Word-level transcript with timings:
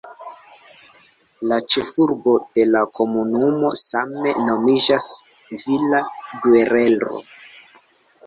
La 1.49 1.57
ĉefurbo 1.73 2.31
de 2.59 2.63
la 2.69 2.79
komunumo 2.99 3.69
same 3.81 4.33
nomiĝas 4.47 5.07
"Villa 5.65 5.99
Guerrero". 6.47 7.21